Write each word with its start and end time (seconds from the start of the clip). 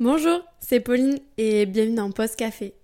Bonjour, 0.00 0.40
c'est 0.58 0.80
Pauline 0.80 1.20
et 1.38 1.66
bienvenue 1.66 1.94
dans 1.94 2.10
Post 2.10 2.34
Café. 2.34 2.74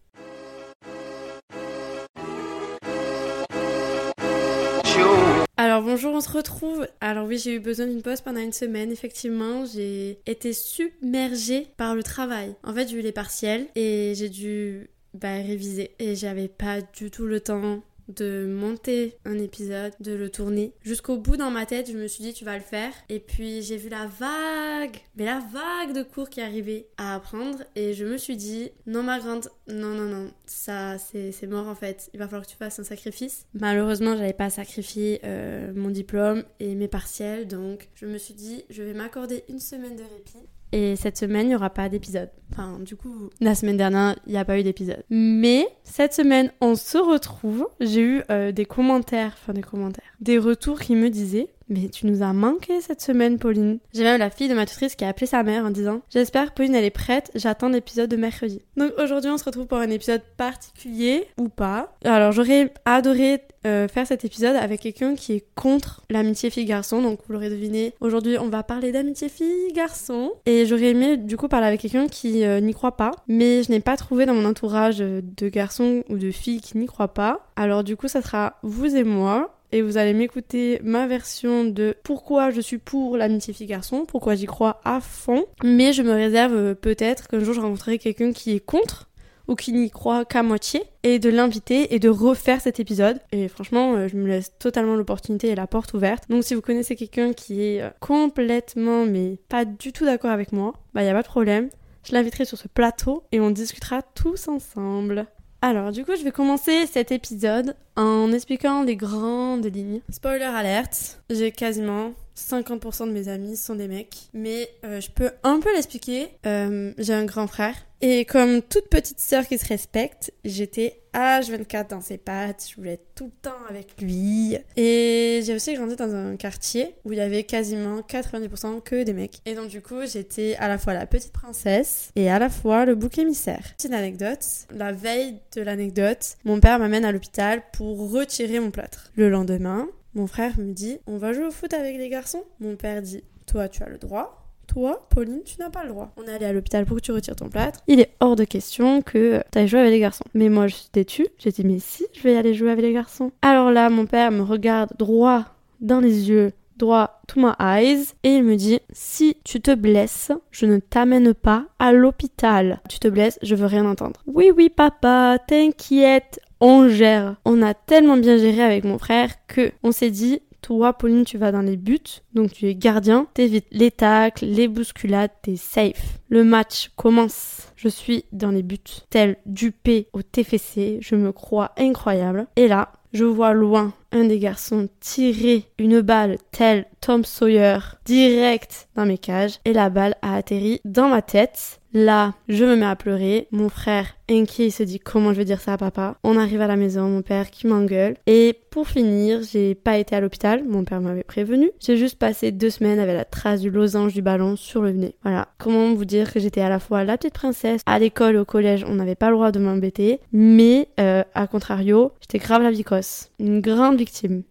Alors 5.56 5.82
bonjour, 5.82 6.14
on 6.14 6.20
se 6.20 6.30
retrouve. 6.30 6.86
Alors 7.00 7.26
oui, 7.26 7.36
j'ai 7.36 7.56
eu 7.56 7.58
besoin 7.58 7.88
d'une 7.88 8.02
pause 8.02 8.20
pendant 8.20 8.38
une 8.38 8.52
semaine. 8.52 8.92
Effectivement, 8.92 9.64
j'ai 9.66 10.20
été 10.24 10.52
submergée 10.52 11.66
par 11.76 11.96
le 11.96 12.04
travail. 12.04 12.54
En 12.62 12.72
fait, 12.72 12.88
j'ai 12.88 12.98
eu 12.98 13.02
les 13.02 13.10
partiels 13.10 13.66
et 13.74 14.12
j'ai 14.14 14.28
dû 14.28 14.88
bah, 15.12 15.34
réviser. 15.34 15.96
Et 15.98 16.14
j'avais 16.14 16.46
pas 16.46 16.80
du 16.80 17.10
tout 17.10 17.26
le 17.26 17.40
temps 17.40 17.82
de 18.16 18.46
monter 18.46 19.16
un 19.24 19.38
épisode, 19.38 19.92
de 20.00 20.12
le 20.12 20.30
tourner. 20.30 20.72
Jusqu'au 20.82 21.16
bout 21.16 21.36
dans 21.36 21.50
ma 21.50 21.66
tête, 21.66 21.90
je 21.90 21.96
me 21.96 22.06
suis 22.06 22.22
dit 22.22 22.32
tu 22.32 22.44
vas 22.44 22.56
le 22.56 22.62
faire. 22.62 22.92
Et 23.08 23.20
puis 23.20 23.62
j'ai 23.62 23.76
vu 23.76 23.88
la 23.88 24.06
vague, 24.06 24.96
mais 25.16 25.24
la 25.24 25.42
vague 25.52 25.94
de 25.94 26.02
cours 26.02 26.30
qui 26.30 26.40
arrivait 26.40 26.86
à 26.96 27.14
apprendre. 27.14 27.58
Et 27.76 27.94
je 27.94 28.04
me 28.04 28.16
suis 28.16 28.36
dit 28.36 28.70
non 28.86 29.02
ma 29.02 29.18
grande, 29.18 29.48
non 29.68 29.94
non 29.94 30.06
non, 30.06 30.30
ça 30.46 30.96
c'est 30.98 31.46
mort 31.46 31.68
en 31.68 31.74
fait. 31.74 32.10
Il 32.14 32.18
va 32.18 32.26
falloir 32.26 32.46
que 32.46 32.50
tu 32.50 32.56
fasses 32.56 32.78
un 32.78 32.84
sacrifice. 32.84 33.46
Malheureusement, 33.54 34.16
j'avais 34.16 34.32
pas 34.32 34.50
sacrifié 34.50 35.20
euh, 35.24 35.72
mon 35.74 35.90
diplôme 35.90 36.44
et 36.58 36.74
mes 36.74 36.88
partiels. 36.88 37.46
Donc 37.46 37.88
je 37.94 38.06
me 38.06 38.18
suis 38.18 38.34
dit 38.34 38.64
je 38.70 38.82
vais 38.82 38.94
m'accorder 38.94 39.44
une 39.48 39.60
semaine 39.60 39.96
de 39.96 40.02
répit. 40.02 40.48
Et 40.72 40.94
cette 40.96 41.16
semaine, 41.16 41.46
il 41.46 41.50
n'y 41.50 41.56
aura 41.56 41.70
pas 41.70 41.88
d'épisode. 41.88 42.30
Enfin, 42.52 42.78
du 42.80 42.96
coup, 42.96 43.30
la 43.40 43.54
semaine 43.54 43.76
dernière, 43.76 44.16
il 44.26 44.32
n'y 44.32 44.38
a 44.38 44.44
pas 44.44 44.58
eu 44.58 44.62
d'épisode. 44.62 45.02
Mais 45.10 45.66
cette 45.82 46.14
semaine, 46.14 46.52
on 46.60 46.76
se 46.76 46.98
retrouve. 46.98 47.66
J'ai 47.80 48.02
eu 48.02 48.22
euh, 48.30 48.52
des 48.52 48.64
commentaires, 48.64 49.32
enfin 49.34 49.52
des 49.52 49.62
commentaires, 49.62 50.04
des 50.20 50.38
retours 50.38 50.80
qui 50.80 50.94
me 50.94 51.10
disaient 51.10 51.48
mais 51.70 51.88
tu 51.88 52.06
nous 52.06 52.22
as 52.22 52.32
manqué 52.32 52.80
cette 52.80 53.00
semaine, 53.00 53.38
Pauline. 53.38 53.78
J'ai 53.94 54.02
même 54.02 54.18
la 54.18 54.28
fille 54.28 54.48
de 54.48 54.54
ma 54.54 54.66
tutrice 54.66 54.96
qui 54.96 55.04
a 55.04 55.08
appelé 55.08 55.26
sa 55.26 55.42
mère 55.42 55.64
en 55.64 55.70
disant 55.70 56.02
J'espère 56.10 56.52
Pauline 56.52 56.74
elle 56.74 56.84
est 56.84 56.90
prête, 56.90 57.30
j'attends 57.34 57.68
l'épisode 57.68 58.10
de 58.10 58.16
mercredi. 58.16 58.60
Donc 58.76 58.92
aujourd'hui 58.98 59.30
on 59.30 59.38
se 59.38 59.44
retrouve 59.44 59.66
pour 59.66 59.78
un 59.78 59.90
épisode 59.90 60.22
particulier 60.36 61.26
ou 61.38 61.48
pas. 61.48 61.94
Alors 62.04 62.32
j'aurais 62.32 62.72
adoré 62.84 63.42
euh, 63.66 63.88
faire 63.88 64.06
cet 64.06 64.24
épisode 64.24 64.56
avec 64.56 64.80
quelqu'un 64.80 65.14
qui 65.14 65.34
est 65.34 65.44
contre 65.54 66.02
l'amitié 66.10 66.50
fille-garçon. 66.50 67.02
Donc 67.02 67.20
vous 67.26 67.32
l'aurez 67.32 67.50
deviné, 67.50 67.94
aujourd'hui 68.00 68.36
on 68.38 68.48
va 68.48 68.62
parler 68.62 68.90
d'amitié 68.90 69.28
fille-garçon. 69.28 70.32
Et 70.46 70.66
j'aurais 70.66 70.90
aimé 70.90 71.16
du 71.16 71.36
coup 71.36 71.48
parler 71.48 71.68
avec 71.68 71.80
quelqu'un 71.80 72.08
qui 72.08 72.44
euh, 72.44 72.60
n'y 72.60 72.74
croit 72.74 72.96
pas. 72.96 73.12
Mais 73.28 73.62
je 73.62 73.70
n'ai 73.70 73.80
pas 73.80 73.96
trouvé 73.96 74.26
dans 74.26 74.34
mon 74.34 74.44
entourage 74.44 74.98
de 74.98 75.48
garçons 75.48 76.02
ou 76.08 76.18
de 76.18 76.30
filles 76.30 76.60
qui 76.60 76.78
n'y 76.78 76.86
croient 76.86 77.14
pas. 77.14 77.46
Alors 77.54 77.84
du 77.84 77.96
coup 77.96 78.08
ça 78.08 78.22
sera 78.22 78.54
vous 78.62 78.96
et 78.96 79.04
moi 79.04 79.59
et 79.72 79.82
vous 79.82 79.96
allez 79.96 80.12
m'écouter 80.12 80.80
ma 80.82 81.06
version 81.06 81.64
de 81.64 81.94
pourquoi 82.02 82.50
je 82.50 82.60
suis 82.60 82.78
pour 82.78 83.16
l'amitié 83.16 83.54
fille-garçon, 83.54 84.04
pourquoi 84.06 84.34
j'y 84.34 84.46
crois 84.46 84.80
à 84.84 85.00
fond. 85.00 85.44
Mais 85.62 85.92
je 85.92 86.02
me 86.02 86.12
réserve 86.12 86.54
euh, 86.54 86.74
peut-être 86.74 87.28
qu'un 87.28 87.40
jour 87.40 87.54
je 87.54 87.60
rencontrerai 87.60 87.98
quelqu'un 87.98 88.32
qui 88.32 88.52
est 88.52 88.60
contre 88.60 89.08
ou 89.48 89.56
qui 89.56 89.72
n'y 89.72 89.90
croit 89.90 90.24
qu'à 90.24 90.42
moitié 90.42 90.84
et 91.02 91.18
de 91.18 91.28
l'inviter 91.28 91.94
et 91.94 91.98
de 91.98 92.08
refaire 92.08 92.60
cet 92.60 92.78
épisode. 92.78 93.18
Et 93.32 93.48
franchement, 93.48 93.94
euh, 93.94 94.08
je 94.08 94.16
me 94.16 94.26
laisse 94.26 94.52
totalement 94.58 94.94
l'opportunité 94.94 95.48
et 95.48 95.54
la 95.54 95.66
porte 95.66 95.92
ouverte. 95.92 96.24
Donc 96.30 96.44
si 96.44 96.54
vous 96.54 96.60
connaissez 96.60 96.94
quelqu'un 96.94 97.32
qui 97.32 97.62
est 97.62 97.82
euh, 97.82 97.90
complètement 98.00 99.04
mais 99.06 99.38
pas 99.48 99.64
du 99.64 99.92
tout 99.92 100.04
d'accord 100.04 100.30
avec 100.30 100.52
moi, 100.52 100.74
bah 100.94 101.02
y 101.02 101.08
a 101.08 101.14
pas 101.14 101.22
de 101.22 101.28
problème. 101.28 101.68
Je 102.04 102.14
l'inviterai 102.14 102.44
sur 102.44 102.56
ce 102.56 102.68
plateau 102.68 103.24
et 103.32 103.40
on 103.40 103.50
discutera 103.50 104.02
tous 104.02 104.48
ensemble. 104.48 105.26
Alors, 105.62 105.92
du 105.92 106.06
coup, 106.06 106.16
je 106.18 106.24
vais 106.24 106.30
commencer 106.30 106.86
cet 106.86 107.12
épisode 107.12 107.76
en 107.94 108.32
expliquant 108.32 108.82
les 108.82 108.96
grandes 108.96 109.66
lignes. 109.66 110.00
Spoiler 110.08 110.44
alerte, 110.44 111.22
j'ai 111.28 111.52
quasiment 111.52 112.12
50% 112.40 113.06
de 113.06 113.12
mes 113.12 113.28
amis 113.28 113.56
sont 113.56 113.74
des 113.74 113.88
mecs, 113.88 114.28
mais 114.32 114.68
euh, 114.84 115.00
je 115.00 115.10
peux 115.10 115.30
un 115.42 115.60
peu 115.60 115.72
l'expliquer. 115.72 116.28
Euh, 116.46 116.92
j'ai 116.98 117.14
un 117.14 117.24
grand 117.24 117.46
frère 117.46 117.74
et 118.02 118.24
comme 118.24 118.62
toute 118.62 118.88
petite 118.88 119.20
sœur 119.20 119.46
qui 119.46 119.58
se 119.58 119.66
respecte, 119.66 120.32
j'étais 120.42 121.02
H24 121.12 121.90
dans 121.90 122.00
ses 122.00 122.16
pattes, 122.16 122.66
je 122.70 122.76
voulais 122.76 122.94
être 122.94 123.14
tout 123.14 123.26
le 123.26 123.42
temps 123.42 123.58
avec 123.68 124.00
lui. 124.00 124.56
Et 124.78 125.42
j'ai 125.44 125.54
aussi 125.54 125.74
grandi 125.74 125.96
dans 125.96 126.14
un 126.14 126.36
quartier 126.36 126.94
où 127.04 127.12
il 127.12 127.18
y 127.18 127.20
avait 127.20 127.44
quasiment 127.44 128.00
90% 128.00 128.80
que 128.80 129.02
des 129.02 129.12
mecs. 129.12 129.40
Et 129.44 129.54
donc 129.54 129.68
du 129.68 129.82
coup, 129.82 130.06
j'étais 130.10 130.56
à 130.56 130.68
la 130.68 130.78
fois 130.78 130.94
la 130.94 131.06
petite 131.06 131.32
princesse 131.32 132.10
et 132.16 132.30
à 132.30 132.38
la 132.38 132.48
fois 132.48 132.86
le 132.86 132.94
bouc 132.94 133.18
émissaire. 133.18 133.74
Petite 133.76 133.92
anecdote, 133.92 134.46
la 134.70 134.92
veille 134.92 135.36
de 135.54 135.60
l'anecdote, 135.60 136.36
mon 136.44 136.58
père 136.58 136.78
m'amène 136.78 137.04
à 137.04 137.12
l'hôpital 137.12 137.62
pour 137.74 138.10
retirer 138.12 138.60
mon 138.60 138.70
plâtre. 138.70 139.10
Le 139.14 139.28
lendemain, 139.28 139.88
mon 140.14 140.26
frère 140.26 140.58
me 140.58 140.72
dit 140.72 140.98
On 141.06 141.18
va 141.18 141.32
jouer 141.32 141.44
au 141.44 141.50
foot 141.50 141.72
avec 141.72 141.96
les 141.96 142.08
garçons 142.08 142.42
Mon 142.58 142.76
père 142.76 143.00
dit 143.00 143.22
Toi, 143.46 143.68
tu 143.68 143.82
as 143.82 143.88
le 143.88 143.98
droit. 143.98 144.36
Toi, 144.66 145.06
Pauline, 145.10 145.42
tu 145.44 145.58
n'as 145.58 145.70
pas 145.70 145.82
le 145.82 145.90
droit. 145.90 146.12
On 146.16 146.22
est 146.24 146.34
allé 146.34 146.46
à 146.46 146.52
l'hôpital 146.52 146.86
pour 146.86 146.96
que 146.96 147.02
tu 147.02 147.10
retires 147.10 147.34
ton 147.34 147.48
plâtre. 147.48 147.80
Il 147.88 147.98
est 148.00 148.12
hors 148.20 148.36
de 148.36 148.44
question 148.44 149.02
que 149.02 149.42
tu 149.50 149.58
ailles 149.58 149.66
jouer 149.66 149.80
avec 149.80 149.92
les 149.92 150.00
garçons. 150.00 150.24
Mais 150.34 150.48
moi, 150.48 150.68
je 150.68 150.76
suis 150.76 150.88
têtue. 150.90 151.26
J'ai 151.38 151.50
dit 151.50 151.64
Mais 151.64 151.78
si, 151.78 152.06
je 152.12 152.22
vais 152.22 152.36
aller 152.36 152.54
jouer 152.54 152.70
avec 152.70 152.84
les 152.84 152.92
garçons. 152.92 153.32
Alors 153.42 153.70
là, 153.70 153.90
mon 153.90 154.06
père 154.06 154.30
me 154.30 154.42
regarde 154.42 154.90
droit 154.98 155.44
dans 155.80 156.00
les 156.00 156.28
yeux 156.28 156.52
droit 156.76 157.20
to 157.28 157.38
my 157.38 157.52
eyes 157.60 158.14
et 158.24 158.36
il 158.36 158.42
me 158.42 158.56
dit 158.56 158.80
si 158.92 159.36
tu 159.44 159.60
te 159.60 159.74
blesses, 159.74 160.32
je 160.50 160.66
ne 160.66 160.78
t'amène 160.78 161.34
pas 161.34 161.66
à 161.78 161.92
l'hôpital. 161.92 162.80
Tu 162.88 162.98
te 162.98 163.06
blesses, 163.06 163.38
je 163.42 163.54
veux 163.54 163.66
rien 163.66 163.86
entendre. 163.86 164.22
Oui 164.26 164.50
oui 164.56 164.70
papa, 164.70 165.38
t'inquiète, 165.46 166.40
on 166.60 166.88
gère. 166.88 167.36
On 167.44 167.62
a 167.62 167.74
tellement 167.74 168.16
bien 168.16 168.36
géré 168.36 168.62
avec 168.62 168.84
mon 168.84 168.98
frère 168.98 169.30
que 169.46 169.72
on 169.82 169.92
s'est 169.92 170.10
dit 170.10 170.40
toi, 170.62 170.92
Pauline, 170.92 171.24
tu 171.24 171.38
vas 171.38 171.52
dans 171.52 171.62
les 171.62 171.76
buts, 171.76 172.20
donc 172.34 172.52
tu 172.52 172.66
es 172.66 172.74
gardien, 172.74 173.26
t'évites 173.32 173.66
les 173.70 173.90
tacles, 173.90 174.44
les 174.44 174.68
bousculades, 174.68 175.30
t'es 175.42 175.56
safe. 175.56 176.18
Le 176.28 176.44
match 176.44 176.90
commence. 176.96 177.68
Je 177.76 177.88
suis 177.88 178.24
dans 178.32 178.50
les 178.50 178.62
buts, 178.62 178.78
tel 179.08 179.38
Dupé 179.46 180.08
au 180.12 180.22
TFC, 180.22 180.98
je 181.00 181.14
me 181.14 181.32
crois 181.32 181.72
incroyable. 181.78 182.46
Et 182.56 182.68
là, 182.68 182.92
je 183.12 183.24
vois 183.24 183.54
loin 183.54 183.94
un 184.12 184.24
des 184.24 184.38
garçons 184.38 184.88
tirer 185.00 185.64
une 185.78 186.00
balle 186.00 186.38
telle 186.50 186.86
Tom 187.00 187.24
Sawyer 187.24 187.78
direct 188.04 188.88
dans 188.94 189.06
mes 189.06 189.18
cages 189.18 189.58
et 189.64 189.72
la 189.72 189.90
balle 189.90 190.14
a 190.22 190.36
atterri 190.36 190.80
dans 190.84 191.08
ma 191.08 191.22
tête. 191.22 191.80
Là, 191.92 192.34
je 192.48 192.64
me 192.64 192.76
mets 192.76 192.86
à 192.86 192.94
pleurer. 192.94 193.48
Mon 193.50 193.68
frère, 193.68 194.14
inquiet, 194.30 194.66
il 194.66 194.70
se 194.70 194.84
dit 194.84 195.00
comment 195.00 195.32
je 195.32 195.38
vais 195.38 195.44
dire 195.44 195.60
ça 195.60 195.72
à 195.72 195.76
papa? 195.76 196.16
On 196.22 196.36
arrive 196.36 196.60
à 196.60 196.68
la 196.68 196.76
maison, 196.76 197.08
mon 197.08 197.22
père 197.22 197.50
qui 197.50 197.66
m'engueule. 197.66 198.14
Et 198.28 198.56
pour 198.70 198.86
finir, 198.86 199.40
j'ai 199.42 199.74
pas 199.74 199.98
été 199.98 200.14
à 200.14 200.20
l'hôpital, 200.20 200.62
mon 200.64 200.84
père 200.84 201.00
m'avait 201.00 201.24
prévenu. 201.24 201.72
J'ai 201.80 201.96
juste 201.96 202.16
passé 202.16 202.52
deux 202.52 202.70
semaines 202.70 203.00
avec 203.00 203.16
la 203.16 203.24
trace 203.24 203.60
du 203.60 203.70
losange 203.70 204.14
du 204.14 204.22
ballon 204.22 204.54
sur 204.54 204.82
le 204.82 204.92
nez. 204.92 205.16
Voilà. 205.24 205.48
Comment 205.58 205.92
vous 205.94 206.04
dire 206.04 206.32
que 206.32 206.38
j'étais 206.38 206.60
à 206.60 206.68
la 206.68 206.78
fois 206.78 207.02
la 207.02 207.16
petite 207.16 207.34
princesse, 207.34 207.80
à 207.86 207.98
l'école, 207.98 208.36
au 208.36 208.44
collège, 208.44 208.84
on 208.86 208.94
n'avait 208.94 209.16
pas 209.16 209.30
le 209.30 209.34
droit 209.34 209.50
de 209.50 209.58
m'embêter, 209.58 210.20
mais 210.32 210.86
euh, 211.00 211.24
à 211.34 211.48
contrario, 211.48 212.12
j'étais 212.20 212.38
grave 212.38 212.62
la 212.62 212.70
vicosse. 212.70 213.30
Une 213.40 213.60
grande 213.60 213.99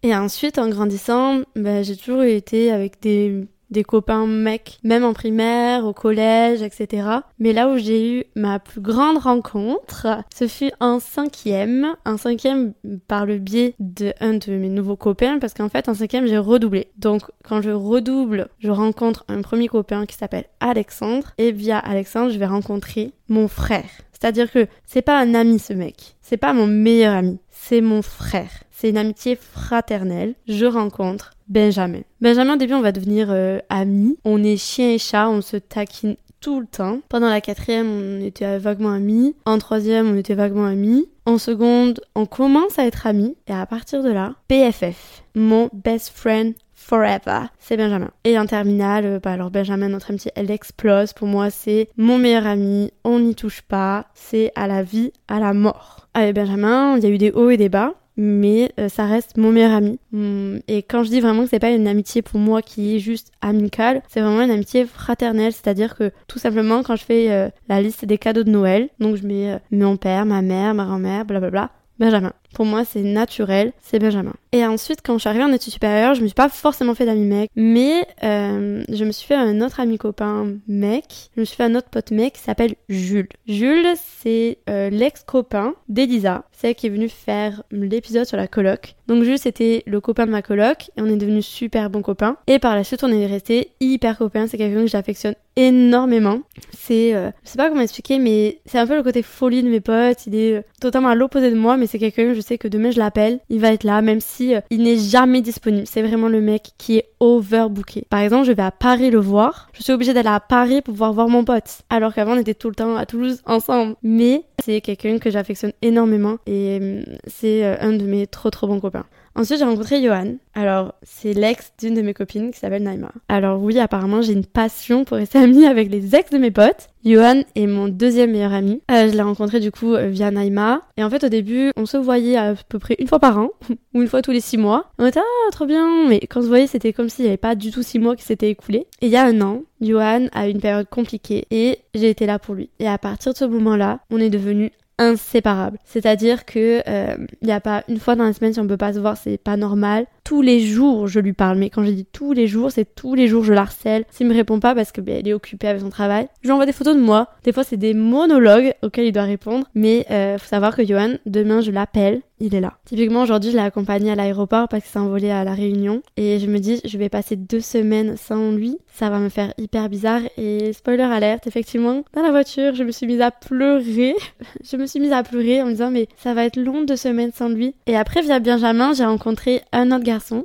Et 0.02 0.14
ensuite, 0.14 0.58
en 0.58 0.68
grandissant, 0.68 1.40
ben, 1.56 1.84
j'ai 1.84 1.96
toujours 1.96 2.22
été 2.22 2.70
avec 2.70 3.00
des 3.00 3.46
des 3.70 3.84
copains 3.84 4.26
mecs, 4.26 4.78
même 4.82 5.04
en 5.04 5.12
primaire, 5.12 5.84
au 5.84 5.92
collège, 5.92 6.62
etc. 6.62 7.08
Mais 7.38 7.52
là 7.52 7.68
où 7.68 7.78
j'ai 7.78 8.18
eu 8.18 8.24
ma 8.34 8.58
plus 8.58 8.80
grande 8.80 9.18
rencontre, 9.18 10.08
ce 10.34 10.48
fut 10.48 10.72
en 10.80 10.98
cinquième, 10.98 11.94
en 12.04 12.16
cinquième 12.16 12.72
par 13.06 13.26
le 13.26 13.38
biais 13.38 13.74
de 13.78 14.12
un 14.20 14.34
de 14.34 14.52
mes 14.52 14.68
nouveaux 14.68 14.96
copains, 14.96 15.38
parce 15.38 15.54
qu'en 15.54 15.68
fait 15.68 15.88
en 15.88 15.94
cinquième 15.94 16.26
j'ai 16.26 16.38
redoublé. 16.38 16.88
Donc 16.98 17.22
quand 17.44 17.62
je 17.62 17.70
redouble, 17.70 18.48
je 18.58 18.70
rencontre 18.70 19.24
un 19.28 19.40
premier 19.40 19.68
copain 19.68 20.06
qui 20.06 20.16
s'appelle 20.16 20.46
Alexandre, 20.58 21.32
et 21.38 21.52
via 21.52 21.78
Alexandre 21.78 22.32
je 22.32 22.38
vais 22.38 22.46
rencontrer 22.46 23.12
mon 23.28 23.48
frère. 23.48 23.88
C'est-à-dire 24.12 24.50
que 24.52 24.66
c'est 24.84 25.02
pas 25.02 25.18
un 25.18 25.34
ami 25.34 25.58
ce 25.58 25.72
mec, 25.72 26.16
c'est 26.20 26.36
pas 26.36 26.52
mon 26.52 26.66
meilleur 26.66 27.14
ami, 27.14 27.38
c'est 27.50 27.80
mon 27.80 28.02
frère. 28.02 28.50
C'est 28.80 28.88
une 28.88 28.96
amitié 28.96 29.36
fraternelle. 29.36 30.32
Je 30.48 30.64
rencontre 30.64 31.32
Benjamin. 31.48 32.00
Benjamin, 32.22 32.54
au 32.54 32.56
début, 32.56 32.72
on 32.72 32.80
va 32.80 32.92
devenir 32.92 33.26
euh, 33.28 33.58
amis. 33.68 34.16
On 34.24 34.42
est 34.42 34.56
chien 34.56 34.92
et 34.92 34.96
chat, 34.96 35.28
on 35.28 35.42
se 35.42 35.58
taquine 35.58 36.16
tout 36.40 36.60
le 36.60 36.66
temps. 36.66 37.00
Pendant 37.10 37.28
la 37.28 37.42
quatrième, 37.42 37.90
on 37.90 38.24
était 38.24 38.56
vaguement 38.56 38.92
amis. 38.92 39.36
En 39.44 39.58
troisième, 39.58 40.08
on 40.10 40.16
était 40.16 40.34
vaguement 40.34 40.64
amis. 40.64 41.06
En 41.26 41.36
seconde, 41.36 42.00
on 42.14 42.24
commence 42.24 42.78
à 42.78 42.86
être 42.86 43.06
amis. 43.06 43.36
Et 43.48 43.52
à 43.52 43.66
partir 43.66 44.02
de 44.02 44.08
là, 44.08 44.36
BFF, 44.48 45.24
mon 45.34 45.68
best 45.74 46.08
friend 46.14 46.54
forever, 46.72 47.48
c'est 47.58 47.76
Benjamin. 47.76 48.10
Et 48.24 48.38
en 48.38 48.46
terminale, 48.46 49.04
euh, 49.04 49.20
bah 49.22 49.32
alors 49.32 49.50
Benjamin, 49.50 49.90
notre 49.90 50.08
amitié, 50.08 50.32
elle 50.36 50.50
explose. 50.50 51.12
Pour 51.12 51.28
moi, 51.28 51.50
c'est 51.50 51.90
mon 51.98 52.16
meilleur 52.16 52.46
ami. 52.46 52.92
On 53.04 53.18
n'y 53.18 53.34
touche 53.34 53.60
pas. 53.60 54.06
C'est 54.14 54.52
à 54.54 54.66
la 54.66 54.82
vie, 54.82 55.12
à 55.28 55.38
la 55.38 55.52
mort. 55.52 56.08
Avec 56.14 56.34
Benjamin, 56.34 56.96
il 56.96 57.04
y 57.04 57.06
a 57.06 57.10
eu 57.10 57.18
des 57.18 57.30
hauts 57.32 57.50
et 57.50 57.58
des 57.58 57.68
bas 57.68 57.92
mais 58.16 58.72
euh, 58.78 58.88
ça 58.88 59.06
reste 59.06 59.36
mon 59.36 59.52
meilleur 59.52 59.72
ami. 59.72 59.98
Hmm, 60.12 60.58
et 60.68 60.82
quand 60.82 61.02
je 61.04 61.10
dis 61.10 61.20
vraiment 61.20 61.44
que 61.44 61.50
c'est 61.50 61.58
pas 61.58 61.70
une 61.70 61.88
amitié 61.88 62.22
pour 62.22 62.38
moi 62.40 62.62
qui 62.62 62.96
est 62.96 62.98
juste 62.98 63.32
amicale, 63.40 64.02
c'est 64.08 64.20
vraiment 64.20 64.42
une 64.42 64.50
amitié 64.50 64.84
fraternelle, 64.84 65.52
c'est-à-dire 65.52 65.96
que 65.96 66.12
tout 66.28 66.38
simplement 66.38 66.82
quand 66.82 66.96
je 66.96 67.04
fais 67.04 67.30
euh, 67.30 67.48
la 67.68 67.80
liste 67.80 68.04
des 68.04 68.18
cadeaux 68.18 68.44
de 68.44 68.50
Noël, 68.50 68.88
donc 68.98 69.16
je 69.16 69.26
mets 69.26 69.52
euh, 69.52 69.58
mon 69.70 69.96
père, 69.96 70.26
ma 70.26 70.42
mère, 70.42 70.74
ma 70.74 70.84
grand-mère, 70.84 71.24
blablabla, 71.24 71.70
Benjamin. 71.98 72.32
Pour 72.54 72.64
moi, 72.64 72.84
c'est 72.84 73.02
naturel, 73.02 73.72
c'est 73.80 73.98
Benjamin. 73.98 74.34
Et 74.52 74.66
ensuite, 74.66 75.00
quand 75.04 75.14
je 75.14 75.20
suis 75.20 75.28
arrivée 75.28 75.44
en 75.44 75.52
études 75.52 75.72
supérieures, 75.72 76.14
je 76.14 76.22
me 76.22 76.26
suis 76.26 76.34
pas 76.34 76.48
forcément 76.48 76.94
fait 76.94 77.06
d'amis 77.06 77.24
mec, 77.24 77.50
mais 77.54 78.04
euh, 78.24 78.82
je 78.88 79.04
me 79.04 79.12
suis 79.12 79.26
fait 79.26 79.36
un 79.36 79.60
autre 79.60 79.78
ami 79.78 79.96
copain 79.96 80.54
mec. 80.66 81.30
Je 81.36 81.40
me 81.40 81.44
suis 81.44 81.56
fait 81.56 81.64
un 81.64 81.74
autre 81.76 81.88
pote 81.88 82.10
mec 82.10 82.34
qui 82.34 82.40
s'appelle 82.40 82.74
Jules. 82.88 83.28
Jules, 83.46 83.86
c'est 83.96 84.58
euh, 84.68 84.90
l'ex-copain 84.90 85.74
d'Elisa, 85.88 86.44
celle 86.50 86.74
qui 86.74 86.88
est 86.88 86.90
venue 86.90 87.08
faire 87.08 87.62
l'épisode 87.70 88.26
sur 88.26 88.36
la 88.36 88.48
coloc. 88.48 88.96
Donc 89.06 89.22
Jules, 89.22 89.38
c'était 89.38 89.84
le 89.86 90.00
copain 90.00 90.26
de 90.26 90.32
ma 90.32 90.42
coloc 90.42 90.90
et 90.96 91.02
on 91.02 91.06
est 91.06 91.16
devenus 91.16 91.46
super 91.46 91.88
bons 91.88 92.02
copains. 92.02 92.36
Et 92.48 92.58
par 92.58 92.74
la 92.74 92.82
suite, 92.82 93.04
on 93.04 93.12
est 93.12 93.26
restés 93.26 93.70
hyper 93.80 94.18
copains. 94.18 94.48
C'est 94.48 94.58
quelqu'un 94.58 94.82
que 94.82 94.88
j'affectionne 94.88 95.34
énormément. 95.56 96.40
C'est, 96.76 97.14
euh, 97.14 97.30
je 97.44 97.50
sais 97.50 97.56
pas 97.56 97.68
comment 97.68 97.82
expliquer, 97.82 98.18
mais 98.18 98.60
c'est 98.66 98.78
un 98.78 98.86
peu 98.86 98.96
le 98.96 99.02
côté 99.02 99.22
folie 99.22 99.62
de 99.62 99.68
mes 99.68 99.80
potes. 99.80 100.26
Il 100.26 100.34
est 100.34 100.64
totalement 100.80 101.08
à 101.08 101.14
l'opposé 101.14 101.50
de 101.50 101.56
moi, 101.56 101.76
mais 101.76 101.86
c'est 101.86 101.98
quelqu'un, 101.98 102.34
je 102.40 102.46
sais 102.46 102.58
que 102.58 102.68
demain 102.68 102.90
je 102.90 102.98
l'appelle, 102.98 103.40
il 103.50 103.60
va 103.60 103.72
être 103.72 103.84
là, 103.84 104.00
même 104.00 104.20
si 104.20 104.54
euh, 104.54 104.60
il 104.70 104.82
n'est 104.82 104.96
jamais 104.96 105.42
disponible. 105.42 105.86
C'est 105.86 106.02
vraiment 106.02 106.28
le 106.28 106.40
mec 106.40 106.70
qui 106.78 106.96
est 106.96 107.09
overbooké. 107.20 108.06
Par 108.08 108.20
exemple, 108.20 108.46
je 108.46 108.52
vais 108.52 108.62
à 108.62 108.70
Paris 108.70 109.10
le 109.10 109.18
voir. 109.18 109.68
Je 109.72 109.82
suis 109.82 109.92
obligée 109.92 110.14
d'aller 110.14 110.28
à 110.28 110.40
Paris 110.40 110.82
pour 110.82 110.94
pouvoir 110.94 111.12
voir 111.12 111.28
mon 111.28 111.44
pote. 111.44 111.82
Alors 111.90 112.14
qu'avant, 112.14 112.32
on 112.32 112.38
était 112.38 112.54
tout 112.54 112.68
le 112.68 112.74
temps 112.74 112.96
à 112.96 113.06
Toulouse 113.06 113.42
ensemble. 113.46 113.94
Mais 114.02 114.44
c'est 114.64 114.80
quelqu'un 114.80 115.18
que 115.18 115.30
j'affectionne 115.30 115.72
énormément 115.82 116.38
et 116.46 116.78
euh, 116.80 117.02
c'est 117.26 117.64
un 117.64 117.92
de 117.92 118.04
mes 118.04 118.26
trop 118.26 118.50
trop 118.50 118.66
bons 118.66 118.80
copains. 118.80 119.06
Ensuite, 119.36 119.58
j'ai 119.60 119.64
rencontré 119.64 120.02
Johan. 120.02 120.34
Alors, 120.54 120.94
c'est 121.02 121.32
l'ex 121.32 121.72
d'une 121.78 121.94
de 121.94 122.02
mes 122.02 122.14
copines 122.14 122.50
qui 122.50 122.58
s'appelle 122.58 122.82
Naima. 122.82 123.12
Alors 123.28 123.62
oui, 123.62 123.78
apparemment, 123.78 124.22
j'ai 124.22 124.32
une 124.32 124.44
passion 124.44 125.04
pour 125.04 125.16
rester 125.18 125.38
amie 125.42 125.66
avec 125.66 125.90
les 125.90 126.16
ex 126.16 126.30
de 126.30 126.38
mes 126.38 126.50
potes. 126.50 126.88
Johan 127.04 127.42
est 127.54 127.66
mon 127.66 127.88
deuxième 127.88 128.32
meilleur 128.32 128.52
ami. 128.52 128.82
Euh, 128.90 129.08
je 129.08 129.14
l'ai 129.14 129.22
rencontré 129.22 129.60
du 129.60 129.70
coup 129.70 129.94
euh, 129.94 130.08
via 130.08 130.30
Naima. 130.30 130.82
Et 130.96 131.04
en 131.04 131.10
fait, 131.10 131.24
au 131.24 131.28
début, 131.28 131.70
on 131.76 131.86
se 131.86 131.96
voyait 131.96 132.36
à 132.36 132.54
peu 132.68 132.78
près 132.78 132.96
une 132.98 133.06
fois 133.06 133.20
par 133.20 133.38
an, 133.38 133.50
ou 133.94 134.02
une 134.02 134.08
fois 134.08 134.20
tous 134.20 134.32
les 134.32 134.40
six 134.40 134.58
mois. 134.58 134.90
On 134.98 135.06
était, 135.06 135.20
ah, 135.20 135.50
trop 135.52 135.66
bien. 135.66 136.08
Mais 136.08 136.20
quand 136.20 136.40
on 136.40 136.42
se 136.42 136.48
voyait, 136.48 136.66
c'était 136.66 136.92
comme 136.92 137.08
s'il 137.10 137.24
n'y 137.24 137.28
avait 137.28 137.36
pas 137.36 137.54
du 137.54 137.70
tout 137.70 137.82
six 137.82 137.98
mois 137.98 138.16
qui 138.16 138.24
s'étaient 138.24 138.50
écoulés. 138.50 138.86
Et 139.00 139.06
il 139.06 139.12
y 139.12 139.16
a 139.16 139.24
un 139.24 139.40
an, 139.40 139.62
Johan 139.80 140.26
a 140.32 140.48
eu 140.48 140.50
une 140.50 140.60
période 140.60 140.88
compliquée 140.88 141.46
et 141.50 141.80
j'ai 141.94 142.10
été 142.10 142.26
là 142.26 142.38
pour 142.38 142.54
lui. 142.54 142.70
Et 142.78 142.88
à 142.88 142.98
partir 142.98 143.32
de 143.32 143.38
ce 143.38 143.44
moment-là, 143.44 144.00
on 144.10 144.18
est 144.18 144.30
devenus 144.30 144.70
inséparables. 144.98 145.78
C'est-à-dire 145.84 146.44
que 146.44 146.78
il 146.78 146.82
euh, 146.86 147.16
n'y 147.42 147.52
a 147.52 147.60
pas 147.60 147.84
une 147.88 147.98
fois 147.98 148.16
dans 148.16 148.24
la 148.24 148.32
semaine 148.32 148.52
si 148.52 148.60
on 148.60 148.66
peut 148.66 148.76
pas 148.76 148.92
se 148.92 148.98
voir, 148.98 149.16
c'est 149.16 149.38
pas 149.38 149.56
normal. 149.56 150.06
Tous 150.24 150.42
les 150.42 150.60
jours, 150.60 151.06
je 151.08 151.20
lui 151.20 151.32
parle, 151.32 151.58
mais 151.58 151.70
quand 151.70 151.84
je 151.84 151.90
dis 151.90 152.06
tous 152.06 152.32
les 152.32 152.46
jours, 152.46 152.70
c'est 152.70 152.94
tous 152.94 153.14
les 153.14 153.28
jours 153.28 153.44
je 153.44 153.52
l'harcèle. 153.52 154.04
S'il 154.10 154.26
me 154.26 154.34
répond 154.34 154.60
pas 154.60 154.74
parce 154.74 154.92
que 154.92 155.00
ben, 155.00 155.26
est 155.26 155.32
occupé 155.32 155.68
avec 155.68 155.82
son 155.82 155.90
travail, 155.90 156.28
je 156.42 156.48
lui 156.48 156.52
envoie 156.52 156.66
des 156.66 156.72
photos 156.72 156.96
de 156.96 157.00
moi. 157.00 157.28
Des 157.44 157.52
fois, 157.52 157.64
c'est 157.64 157.76
des 157.76 157.94
monologues 157.94 158.72
auxquels 158.82 159.06
il 159.06 159.12
doit 159.12 159.22
répondre, 159.22 159.66
mais 159.74 160.06
euh, 160.10 160.38
faut 160.38 160.48
savoir 160.48 160.76
que 160.76 160.84
Johan, 160.84 161.14
demain, 161.26 161.60
je 161.60 161.70
l'appelle 161.70 162.22
il 162.40 162.54
est 162.54 162.60
là. 162.60 162.78
Typiquement, 162.86 163.22
aujourd'hui, 163.22 163.50
je 163.50 163.56
l'ai 163.56 163.62
accompagné 163.62 164.10
à 164.10 164.14
l'aéroport 164.14 164.66
parce 164.68 164.82
qu'il 164.82 164.92
s'est 164.92 164.98
envolé 164.98 165.30
à 165.30 165.44
la 165.44 165.52
Réunion. 165.52 166.02
Et 166.16 166.38
je 166.38 166.46
me 166.46 166.58
dis, 166.58 166.80
je 166.84 166.96
vais 166.96 167.10
passer 167.10 167.36
deux 167.36 167.60
semaines 167.60 168.16
sans 168.16 168.50
lui. 168.50 168.78
Ça 168.88 169.10
va 169.10 169.18
me 169.18 169.28
faire 169.28 169.52
hyper 169.58 169.88
bizarre. 169.88 170.22
Et 170.38 170.72
spoiler 170.72 171.02
alerte, 171.02 171.46
effectivement, 171.46 172.02
dans 172.14 172.22
la 172.22 172.30
voiture, 172.30 172.74
je 172.74 172.82
me 172.82 172.90
suis 172.90 173.06
mise 173.06 173.20
à 173.20 173.30
pleurer. 173.30 174.14
je 174.64 174.76
me 174.76 174.86
suis 174.86 175.00
mise 175.00 175.12
à 175.12 175.22
pleurer 175.22 175.62
en 175.62 175.66
me 175.66 175.72
disant, 175.72 175.90
mais 175.90 176.08
ça 176.16 176.32
va 176.32 176.44
être 176.44 176.56
long 176.56 176.82
deux 176.82 176.96
semaines 176.96 177.32
sans 177.34 177.50
lui. 177.50 177.74
Et 177.86 177.96
après, 177.96 178.22
via 178.22 178.40
Benjamin, 178.40 178.94
j'ai 178.94 179.04
rencontré 179.04 179.60
un 179.72 179.92
autre 179.92 180.04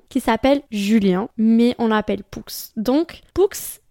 qui 0.09 0.19
s'appelle 0.19 0.61
Julien, 0.71 1.29
mais 1.37 1.75
on 1.77 1.87
l'appelle 1.87 2.23
Poux. 2.23 2.43
Donc, 2.77 3.21
Poux 3.33 3.49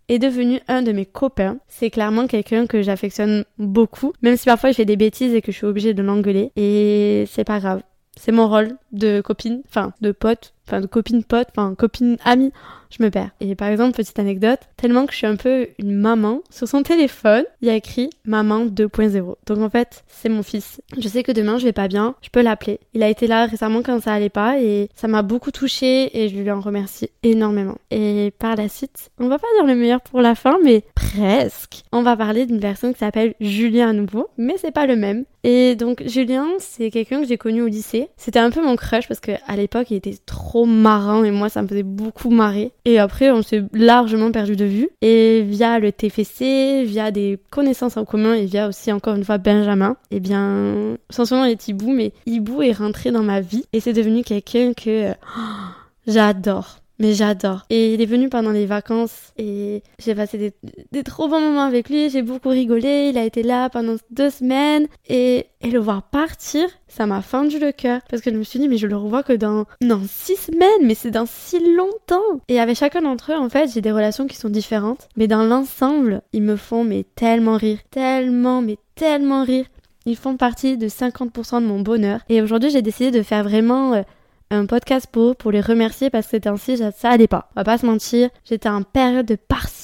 est 0.09 0.19
devenu 0.19 0.61
un 0.69 0.83
de 0.83 0.93
mes 0.93 1.07
copains. 1.07 1.59
C'est 1.69 1.91
clairement 1.91 2.27
quelqu'un 2.27 2.67
que 2.67 2.83
j'affectionne 2.83 3.45
beaucoup, 3.59 4.13
même 4.23 4.37
si 4.37 4.45
parfois 4.45 4.71
il 4.71 4.75
fait 4.75 4.85
des 4.85 4.97
bêtises 4.97 5.35
et 5.35 5.43
que 5.43 5.53
je 5.53 5.57
suis 5.57 5.67
obligée 5.67 5.95
de 5.95 6.03
l'engueuler. 6.03 6.53
Et 6.57 7.25
c'est 7.31 7.45
pas 7.45 7.59
grave. 7.61 7.83
C'est 8.17 8.33
mon 8.33 8.49
rôle 8.49 8.77
de 8.93 9.21
copine, 9.21 9.63
enfin 9.69 9.93
de 10.01 10.13
pote, 10.13 10.54
enfin 10.67 10.87
copine 10.87 11.25
pote, 11.25 11.49
enfin 11.51 11.75
copine 11.75 12.17
amie 12.25 12.53
je 12.97 13.03
me 13.03 13.11
perds. 13.11 13.31
Et 13.41 13.55
par 13.55 13.69
exemple, 13.69 13.97
petite 13.97 14.19
anecdote, 14.19 14.61
tellement 14.77 15.07
que 15.07 15.13
je 15.13 15.19
suis 15.19 15.27
un 15.27 15.37
peu 15.37 15.69
une 15.79 15.95
maman, 15.95 16.41
sur 16.51 16.69
son 16.69 16.83
téléphone, 16.83 17.45
il 17.61 17.69
y 17.69 17.71
a 17.71 17.75
écrit 17.75 18.11
maman 18.25 18.67
2.0. 18.67 19.35
Donc 19.47 19.59
en 19.59 19.71
fait, 19.71 20.05
c'est 20.07 20.29
mon 20.29 20.43
fils. 20.43 20.81
Je 20.99 21.09
sais 21.09 21.23
que 21.23 21.33
demain 21.33 21.59
je 21.59 21.65
vais 21.65 21.73
pas 21.73 21.89
bien, 21.89 22.15
je 22.23 22.31
peux 22.31 22.43
l'appeler. 22.43 22.81
Il 22.93 23.03
a 23.03 23.09
été 23.09 23.27
là 23.27 23.47
récemment 23.47 23.83
quand 23.83 24.01
ça 24.03 24.13
allait 24.13 24.29
pas 24.29 24.61
et 24.61 24.89
ça 24.95 25.09
m'a 25.09 25.23
beaucoup 25.23 25.51
touchée 25.51 26.17
et 26.19 26.29
je 26.29 26.37
lui 26.37 26.51
en 26.51 26.61
remercie 26.61 27.11
énormément. 27.23 27.77
Et 27.91 28.33
par 28.39 28.57
la 28.57 28.69
suite, 28.69 29.11
on 29.19 29.29
va 29.29 29.39
pas 29.39 29.47
dire 29.57 29.67
le 29.67 29.75
meilleur 29.75 30.01
pour 30.01 30.21
la 30.21 30.35
fin, 30.35 30.59
mais 30.63 30.85
presque. 30.95 31.83
On 31.93 32.03
va 32.03 32.17
parler 32.17 32.47
d'une 32.47 32.61
personne 32.61 32.93
qui 32.93 33.01
s'appelle 33.01 33.35
Julien 33.41 33.91
à 33.91 33.93
nouveau, 33.93 34.29
mais 34.37 34.55
c'est 34.59 34.73
pas 34.73 34.87
le 34.87 34.97
même. 34.97 35.25
Et 35.43 35.77
donc 35.77 36.03
Julien, 36.07 36.47
c'est 36.59 36.91
quelqu'un 36.91 37.21
que 37.21 37.29
j'ai 37.29 37.37
connu 37.37 37.61
au 37.61 37.67
lycée. 37.67 38.09
C'était 38.17 38.39
un 38.39 38.51
peu 38.51 38.65
mon 38.65 38.77
crush 38.77 39.09
parce 39.09 39.21
qu'à 39.21 39.57
l'époque, 39.57 39.91
il 39.91 39.97
était 39.97 40.17
trop 40.25 40.54
marrant 40.63 41.25
et 41.25 41.31
moi, 41.31 41.49
ça 41.49 41.63
me 41.63 41.69
faisait 41.69 41.83
beaucoup 41.83 42.31
marrer. 42.31 42.73
Et 42.85 42.99
après, 42.99 43.31
on 43.31 43.43
s'est 43.43 43.65
largement 43.73 44.31
perdu 44.31 44.57
de 44.57 44.65
vue. 44.65 44.89
Et 45.03 45.43
via 45.43 45.79
le 45.79 45.93
TFC, 45.93 46.85
via 46.85 47.11
des 47.11 47.39
connaissances 47.51 47.97
en 47.97 48.05
commun 48.05 48.35
et 48.35 48.45
via 48.45 48.69
aussi 48.69 48.93
encore 48.93 49.17
une 49.17 49.25
fois 49.25 49.39
Benjamin, 49.39 49.97
eh 50.11 50.21
bien, 50.21 50.97
sans 51.11 51.25
son 51.25 51.39
nom 51.39 51.45
est 51.45 51.69
Hibou, 51.69 51.93
mais 51.93 52.13
Hibou 52.27 52.63
est 52.63 52.73
rentré 52.73 53.11
dans 53.11 53.23
ma 53.23 53.41
vie 53.41 53.65
et 53.73 53.81
c'est 53.81 53.93
devenu 53.93 54.23
quelqu'un 54.23 54.73
que 54.73 55.13
j'adore. 56.07 56.84
Mais 57.05 57.13
j'adore. 57.13 57.67
Et 57.69 57.93
il 57.93 58.01
est 58.01 58.07
venu 58.07 58.31
pendant 58.31 58.51
les 58.51 58.65
vacances 58.65 59.35
et 59.37 59.83
j'ai 59.99 60.15
passé 60.15 60.55
des, 60.91 61.03
trop 61.03 61.29
bons 61.29 61.43
moments 61.43 61.65
avec 61.65 61.91
lui. 61.91 62.09
J'ai 62.09 62.23
beaucoup 62.23 62.49
rigolé. 62.49 63.11
Il 63.13 63.19
a 63.19 63.25
été 63.25 63.43
là 63.43 63.69
pendant 63.69 63.97
deux 64.11 64.31
semaines 64.31 64.87
et, 65.07 65.49
et 65.61 65.71
le 65.71 65.81
voir 65.81 66.05
partir, 66.05 66.67
ça 66.89 67.05
m'a 67.05 67.21
fendu 67.21 67.59
le 67.59 67.73
cœur 67.73 68.01
parce 68.09 68.23
que 68.23 68.31
je 68.31 68.37
me 68.37 68.43
suis 68.43 68.59
dit 68.59 68.69
mais 68.69 68.79
je 68.79 68.87
le 68.87 68.97
revois 68.97 69.23
que 69.23 69.35
dans 69.35 69.67
non 69.83 70.01
six 70.09 70.37
semaines, 70.37 70.87
mais 70.87 70.95
c'est 70.95 71.11
dans 71.11 71.27
si 71.27 71.59
longtemps. 71.77 72.41
Et 72.49 72.59
avec 72.59 72.79
chacun 72.79 73.03
d'entre 73.03 73.33
eux, 73.33 73.37
en 73.37 73.51
fait, 73.51 73.71
j'ai 73.75 73.83
des 73.83 73.93
relations 73.93 74.27
qui 74.27 74.39
sont 74.39 74.49
différentes, 74.49 75.09
mais 75.19 75.27
dans 75.27 75.45
l'ensemble, 75.45 76.23
ils 76.33 76.41
me 76.43 76.57
font 76.57 76.85
mais 76.85 77.05
tellement 77.17 77.59
rire, 77.59 77.81
tellement 77.91 78.63
mais 78.63 78.79
tellement 78.95 79.45
rire. 79.45 79.67
Ils 80.07 80.17
font 80.17 80.37
partie 80.37 80.77
de 80.77 80.89
50% 80.89 81.63
de 81.63 81.67
mon 81.67 81.81
bonheur. 81.81 82.21
Et 82.29 82.43
aujourd'hui, 82.43 82.71
j'ai 82.71 82.83
décidé 82.83 83.11
de 83.11 83.23
faire 83.23 83.43
vraiment 83.43 83.95
euh, 83.95 84.03
un 84.51 84.67
podcast 84.67 85.07
pour 85.11 85.37
pour 85.37 85.51
les 85.51 85.61
remercier 85.61 86.11
parce 86.11 86.27
que 86.27 86.33
c'était 86.33 86.49
ainsi 86.49 86.77
ça 86.77 87.11
allait 87.11 87.27
pas. 87.27 87.49
On 87.57 87.61
va 87.61 87.65
pas 87.65 87.79
se 87.79 87.87
mentir, 87.87 88.31
j'étais 88.45 88.69
en 88.69 88.83
période 88.83 89.27
de 89.27 89.37